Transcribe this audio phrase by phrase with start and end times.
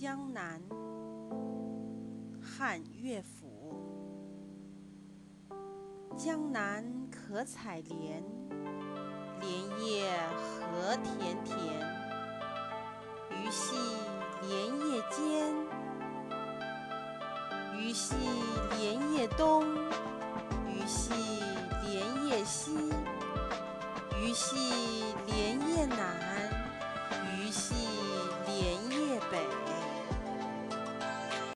[0.00, 0.58] 江南
[2.40, 3.74] 汉乐府。
[6.16, 8.24] 江南可采莲
[9.38, 10.10] 莲叶
[10.58, 11.54] 何田田
[13.28, 13.76] 鱼戏
[14.40, 15.54] 莲叶间
[17.78, 18.14] 鱼戏
[18.78, 19.66] 莲叶东
[20.66, 21.12] 鱼戏
[21.84, 22.72] 莲叶西
[24.18, 25.99] 鱼戏莲叶南